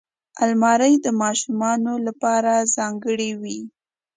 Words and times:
الماري 0.43 0.93
د 1.05 1.07
ماشومانو 1.21 1.93
لپاره 2.07 2.53
ځانګړې 2.75 3.31
وي 3.41 3.59